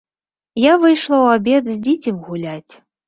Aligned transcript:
Я 0.61 0.71
выйшла 0.85 1.15
ў 1.25 1.35
абед 1.37 1.63
з 1.73 1.77
дзіцем 1.85 2.15
гуляць. 2.31 2.73